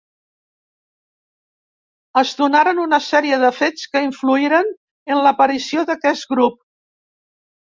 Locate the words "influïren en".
4.07-5.23